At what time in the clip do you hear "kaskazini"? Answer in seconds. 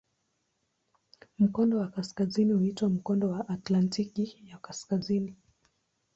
1.87-2.53, 4.57-5.35